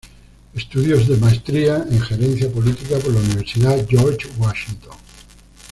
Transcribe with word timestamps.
Estudios 0.55 1.07
de 1.07 1.15
Maestría 1.17 1.85
en 1.87 2.01
Gerencia 2.01 2.51
Política 2.51 2.97
por 2.97 3.13
la 3.13 3.19
Universidad 3.19 3.85
George 3.87 4.27
Washington. 4.39 4.97